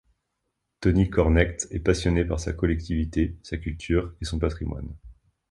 [0.79, 4.95] Tony Cornect est passionné par sa collectivité, sa culture et son patrimoine.